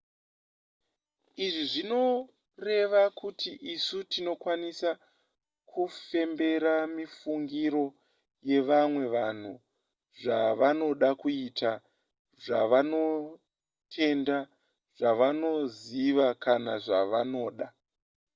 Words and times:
izvi 1.45 1.63
zvinoreva 1.71 3.03
kuti 3.19 3.49
isu 3.73 3.97
tinokwanisa 4.11 4.89
kufembera 5.71 6.75
mifungiro 6.95 7.85
yevamwe 8.49 9.03
vanhu 9.15 9.53
zvavanoda 10.21 11.09
kuita 11.21 11.71
zvavanotenda 12.43 14.37
zvavanoziva 14.97 16.27
kana 16.43 16.73
zvavanoda 16.85 17.67